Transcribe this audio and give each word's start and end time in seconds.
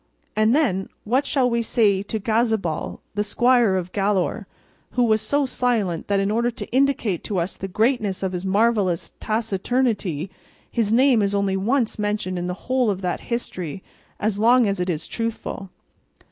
And 0.35 0.55
then, 0.55 0.89
what 1.03 1.27
shall 1.27 1.47
we 1.47 1.61
say 1.61 1.99
of 1.99 2.07
Gasabal, 2.23 3.01
the 3.13 3.23
squire 3.23 3.75
of 3.75 3.91
Galaor, 3.91 4.45
who 4.93 5.03
was 5.03 5.21
so 5.21 5.45
silent 5.45 6.07
that 6.07 6.19
in 6.19 6.31
order 6.31 6.49
to 6.49 6.65
indicate 6.73 7.23
to 7.25 7.37
us 7.37 7.55
the 7.55 7.67
greatness 7.67 8.23
of 8.23 8.31
his 8.31 8.43
marvellous 8.43 9.11
taciturnity 9.19 10.31
his 10.71 10.91
name 10.91 11.21
is 11.21 11.35
only 11.35 11.55
once 11.55 11.99
mentioned 11.99 12.39
in 12.39 12.47
the 12.47 12.55
whole 12.65 12.89
of 12.89 13.01
that 13.01 13.19
history, 13.29 13.83
as 14.19 14.39
long 14.39 14.65
as 14.65 14.79
it 14.79 14.89
is 14.89 15.05
truthful? 15.05 15.69